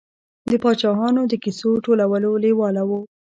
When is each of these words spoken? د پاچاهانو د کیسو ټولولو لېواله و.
د 0.49 0.51
پاچاهانو 0.63 1.21
د 1.27 1.33
کیسو 1.43 1.69
ټولولو 1.85 2.29
لېواله 2.43 2.83
و. 2.89 2.91